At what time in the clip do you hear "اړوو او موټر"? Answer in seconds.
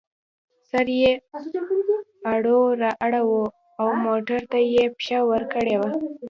3.05-4.41